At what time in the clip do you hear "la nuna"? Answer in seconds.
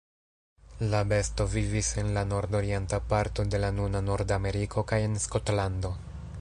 3.67-4.03